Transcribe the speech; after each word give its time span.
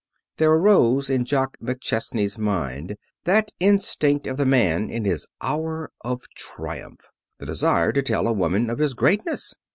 There 0.37 0.51
arose 0.51 1.11
in 1.11 1.25
Jock 1.25 1.59
McChesney's 1.61 2.35
mind 2.35 2.95
that 3.25 3.51
instinct 3.59 4.25
of 4.25 4.37
the 4.37 4.47
man 4.47 4.89
in 4.89 5.05
his 5.05 5.27
hour 5.41 5.91
of 6.03 6.23
triumph 6.35 7.01
the 7.37 7.45
desire 7.45 7.91
to 7.91 8.01
tell 8.01 8.25
a 8.25 8.33
woman 8.33 8.71
of 8.71 8.79
his 8.79 8.95
greatness. 8.95 9.53